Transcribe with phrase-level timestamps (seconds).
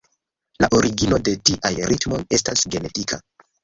[0.65, 3.27] La origino de tiaj ritmoj estas genetika.